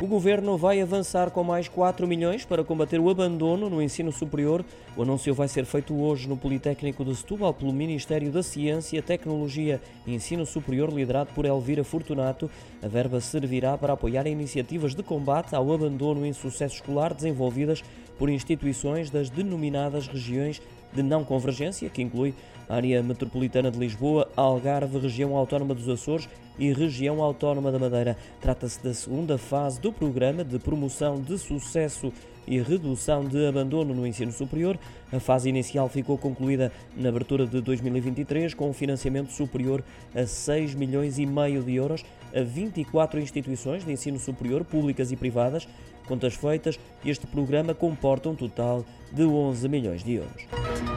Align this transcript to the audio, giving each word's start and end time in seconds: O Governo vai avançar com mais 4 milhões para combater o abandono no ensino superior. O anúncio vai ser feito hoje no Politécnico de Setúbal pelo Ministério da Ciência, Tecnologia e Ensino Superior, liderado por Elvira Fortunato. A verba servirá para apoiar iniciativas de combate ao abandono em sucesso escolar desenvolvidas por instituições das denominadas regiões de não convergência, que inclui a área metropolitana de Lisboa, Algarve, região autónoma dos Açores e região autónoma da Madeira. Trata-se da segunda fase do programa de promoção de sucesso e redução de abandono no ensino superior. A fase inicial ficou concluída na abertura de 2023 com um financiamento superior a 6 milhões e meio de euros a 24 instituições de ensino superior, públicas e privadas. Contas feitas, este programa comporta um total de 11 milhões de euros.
O 0.00 0.06
Governo 0.08 0.58
vai 0.58 0.80
avançar 0.80 1.30
com 1.30 1.44
mais 1.44 1.68
4 1.68 2.06
milhões 2.06 2.44
para 2.44 2.64
combater 2.64 2.98
o 2.98 3.08
abandono 3.08 3.70
no 3.70 3.80
ensino 3.80 4.10
superior. 4.10 4.64
O 4.96 5.02
anúncio 5.02 5.32
vai 5.32 5.46
ser 5.46 5.64
feito 5.64 5.94
hoje 5.94 6.28
no 6.28 6.36
Politécnico 6.36 7.04
de 7.04 7.14
Setúbal 7.14 7.54
pelo 7.54 7.72
Ministério 7.72 8.30
da 8.30 8.42
Ciência, 8.42 9.00
Tecnologia 9.00 9.80
e 10.04 10.12
Ensino 10.12 10.44
Superior, 10.44 10.92
liderado 10.92 11.30
por 11.32 11.44
Elvira 11.44 11.84
Fortunato. 11.84 12.50
A 12.82 12.88
verba 12.88 13.20
servirá 13.20 13.78
para 13.78 13.92
apoiar 13.92 14.26
iniciativas 14.26 14.96
de 14.96 15.02
combate 15.02 15.54
ao 15.54 15.72
abandono 15.72 16.26
em 16.26 16.32
sucesso 16.32 16.74
escolar 16.74 17.14
desenvolvidas 17.14 17.82
por 18.18 18.28
instituições 18.28 19.10
das 19.10 19.30
denominadas 19.30 20.06
regiões 20.06 20.60
de 20.92 21.02
não 21.02 21.24
convergência, 21.24 21.90
que 21.90 22.02
inclui 22.02 22.34
a 22.68 22.76
área 22.76 23.02
metropolitana 23.02 23.70
de 23.70 23.78
Lisboa, 23.78 24.28
Algarve, 24.36 24.98
região 24.98 25.36
autónoma 25.36 25.74
dos 25.74 25.88
Açores 25.88 26.28
e 26.58 26.72
região 26.72 27.22
autónoma 27.22 27.72
da 27.72 27.78
Madeira. 27.78 28.16
Trata-se 28.40 28.82
da 28.82 28.94
segunda 28.94 29.36
fase 29.36 29.80
do 29.80 29.92
programa 29.92 30.44
de 30.44 30.58
promoção 30.58 31.20
de 31.20 31.36
sucesso 31.38 32.12
e 32.46 32.60
redução 32.60 33.24
de 33.24 33.46
abandono 33.46 33.94
no 33.94 34.06
ensino 34.06 34.32
superior. 34.32 34.78
A 35.12 35.20
fase 35.20 35.48
inicial 35.48 35.88
ficou 35.88 36.18
concluída 36.18 36.72
na 36.96 37.08
abertura 37.08 37.46
de 37.46 37.60
2023 37.60 38.54
com 38.54 38.70
um 38.70 38.72
financiamento 38.72 39.32
superior 39.32 39.82
a 40.14 40.26
6 40.26 40.74
milhões 40.74 41.18
e 41.18 41.26
meio 41.26 41.62
de 41.62 41.74
euros 41.74 42.04
a 42.34 42.42
24 42.42 43.20
instituições 43.20 43.84
de 43.84 43.92
ensino 43.92 44.18
superior, 44.18 44.64
públicas 44.64 45.12
e 45.12 45.16
privadas. 45.16 45.68
Contas 46.06 46.34
feitas, 46.34 46.78
este 47.04 47.26
programa 47.26 47.74
comporta 47.74 48.28
um 48.28 48.34
total 48.34 48.84
de 49.12 49.24
11 49.24 49.68
milhões 49.68 50.04
de 50.04 50.14
euros. 50.14 50.93